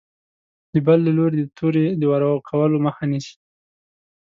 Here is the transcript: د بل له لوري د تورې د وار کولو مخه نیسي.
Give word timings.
د 0.73 0.75
بل 0.85 0.99
له 1.07 1.11
لوري 1.17 1.37
د 1.41 1.47
تورې 1.57 1.85
د 1.99 2.01
وار 2.09 2.23
کولو 2.49 2.77
مخه 2.85 3.03
نیسي. 3.11 3.35